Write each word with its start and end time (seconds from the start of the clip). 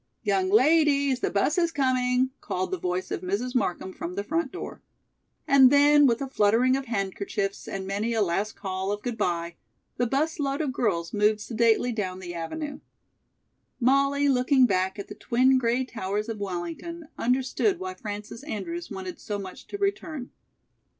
"Young 0.23 0.49
ladies, 0.49 1.19
the 1.19 1.29
bus 1.29 1.59
is 1.59 1.71
coming," 1.71 2.31
called 2.41 2.71
the 2.71 2.79
voice 2.79 3.11
of 3.11 3.21
Mrs. 3.21 3.53
Markham 3.53 3.93
from 3.93 4.15
the 4.15 4.23
front 4.23 4.51
door. 4.51 4.81
And 5.47 5.69
then, 5.69 6.07
with 6.07 6.23
a 6.23 6.27
fluttering 6.27 6.75
of 6.75 6.85
handkerchiefs 6.85 7.67
and 7.67 7.85
many 7.85 8.11
a 8.13 8.21
last 8.23 8.53
call 8.55 8.91
of 8.91 9.03
"good 9.03 9.15
bye," 9.15 9.57
the 9.97 10.07
bus 10.07 10.39
load 10.39 10.59
of 10.59 10.73
girls 10.73 11.13
moved 11.13 11.39
sedately 11.39 11.91
down 11.91 12.17
the 12.19 12.33
avenue. 12.33 12.79
Molly, 13.79 14.27
looking 14.27 14.65
back 14.65 14.97
at 14.97 15.07
the 15.07 15.13
twin 15.13 15.59
gray 15.59 15.85
towers 15.85 16.27
of 16.29 16.39
Wellington, 16.39 17.07
understood 17.19 17.77
why 17.77 17.93
Frances 17.93 18.41
Andrews 18.45 18.89
wanted 18.89 19.19
so 19.19 19.37
much 19.37 19.67
to 19.67 19.77
return. 19.77 20.31